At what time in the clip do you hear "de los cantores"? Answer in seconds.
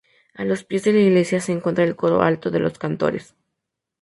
2.49-3.35